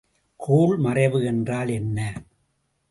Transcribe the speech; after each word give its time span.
கோள் 0.39 0.77
மறைவு 0.77 1.25
என்றால் 1.25 1.69
என்ன? 1.69 2.13